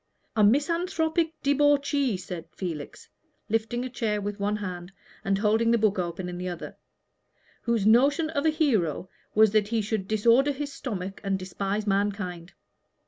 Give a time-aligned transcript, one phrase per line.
[0.35, 3.07] "A misanthropic debauchee," said Felix,
[3.49, 4.91] lifting a chair with one hand,
[5.23, 6.75] and holding the book open in the other,
[7.61, 12.53] "whose notion of a hero was that he should disorder his stomach and despise mankind.